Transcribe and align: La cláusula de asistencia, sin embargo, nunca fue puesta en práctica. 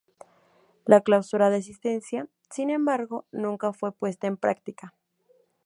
La 0.87 1.01
cláusula 1.01 1.51
de 1.51 1.57
asistencia, 1.57 2.27
sin 2.49 2.71
embargo, 2.71 3.27
nunca 3.31 3.71
fue 3.71 3.91
puesta 3.91 4.25
en 4.25 4.35
práctica. 4.35 4.95